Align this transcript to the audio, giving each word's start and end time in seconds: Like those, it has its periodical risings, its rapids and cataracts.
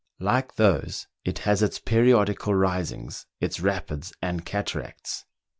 Like 0.19 0.55
those, 0.55 1.05
it 1.23 1.37
has 1.45 1.61
its 1.61 1.77
periodical 1.77 2.55
risings, 2.55 3.27
its 3.39 3.59
rapids 3.59 4.11
and 4.19 4.43
cataracts. 4.43 5.25